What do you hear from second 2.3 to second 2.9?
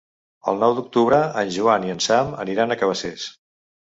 aniran a